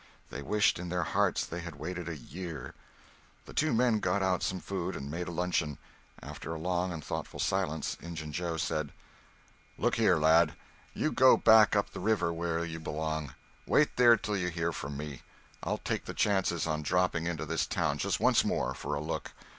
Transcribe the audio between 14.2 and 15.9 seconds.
you hear from me. I'll